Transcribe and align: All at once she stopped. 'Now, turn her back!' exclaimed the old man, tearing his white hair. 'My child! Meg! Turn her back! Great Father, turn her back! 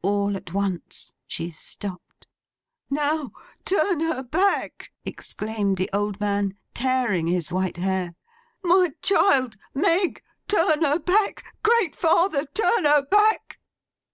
All 0.00 0.38
at 0.38 0.54
once 0.54 1.12
she 1.26 1.50
stopped. 1.50 2.26
'Now, 2.88 3.30
turn 3.66 4.00
her 4.00 4.22
back!' 4.22 4.90
exclaimed 5.04 5.76
the 5.76 5.90
old 5.92 6.18
man, 6.18 6.56
tearing 6.72 7.26
his 7.26 7.52
white 7.52 7.76
hair. 7.76 8.14
'My 8.64 8.92
child! 9.02 9.56
Meg! 9.74 10.22
Turn 10.48 10.80
her 10.82 10.98
back! 10.98 11.54
Great 11.62 11.94
Father, 11.94 12.46
turn 12.46 12.86
her 12.86 13.02
back! 13.04 13.60